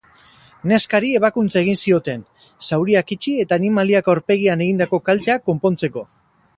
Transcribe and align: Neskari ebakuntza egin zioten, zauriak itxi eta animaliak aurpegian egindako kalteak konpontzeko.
Neskari 0.69 1.11
ebakuntza 1.19 1.61
egin 1.61 1.77
zioten, 1.83 2.25
zauriak 2.69 3.15
itxi 3.19 3.37
eta 3.45 3.61
animaliak 3.63 4.13
aurpegian 4.15 4.69
egindako 4.69 5.05
kalteak 5.11 5.51
konpontzeko. 5.53 6.09